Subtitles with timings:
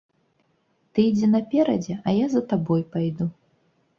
[0.93, 3.31] Ты ідзі наперадзе, а я за табой пайду.